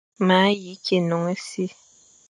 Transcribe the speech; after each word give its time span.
Ma 0.27 0.39
yi 0.61 0.73
kù 0.83 0.91
énon 0.97 1.25
e 1.33 1.35
si. 1.47 1.65